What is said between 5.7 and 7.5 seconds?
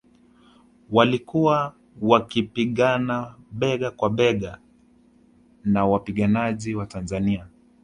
wapiganaji wa Tanzania